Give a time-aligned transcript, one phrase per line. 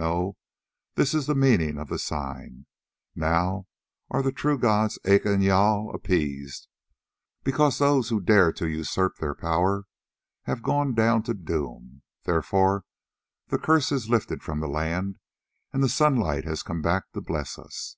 [0.00, 0.32] Nay,
[0.94, 2.66] this is the meaning of the sign:
[3.16, 3.66] now
[4.10, 6.68] are the true gods, Aca and Jâl, appeased,
[7.42, 9.86] because those who dared to usurp their power
[10.44, 12.02] have gone down to doom.
[12.22, 12.84] Therefore
[13.48, 15.18] the curse is lifted from the land
[15.72, 17.96] and the sunlight has come back to bless us."